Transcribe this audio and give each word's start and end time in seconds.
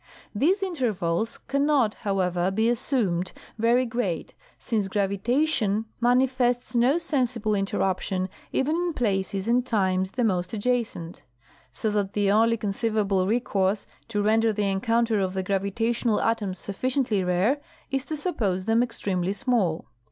These 0.33 0.63
intervals 0.63 1.37
can 1.37 1.67
not, 1.67 1.93
however, 1.93 2.49
be 2.49 2.69
assumed 2.69 3.33
very 3.59 3.85
great 3.85 4.33
since 4.57 4.87
gravitation 4.87 5.85
manifests 5.99 6.75
no 6.75 6.97
sensible 6.97 7.53
interruption 7.53 8.27
even 8.51 8.75
in 8.75 8.93
places 8.93 9.47
'and 9.47 9.63
times 9.63 10.09
the 10.13 10.23
most 10.23 10.53
adjacent; 10.53 11.21
so 11.71 11.91
that 11.91 12.13
the 12.13 12.31
only 12.31 12.57
conceivable 12.57 13.27
recourse 13.27 13.85
to 14.07 14.23
render 14.23 14.51
the 14.51 14.71
encounter 14.71 15.19
of 15.19 15.35
the 15.35 15.43
gravitational 15.43 16.19
atoms 16.19 16.57
sufficiently 16.57 17.23
rare 17.23 17.61
is 17.91 18.03
to 18.05 18.17
Suppose 18.17 18.65
them 18.65 18.81
extremely 18.81 19.33
small. 19.33 19.85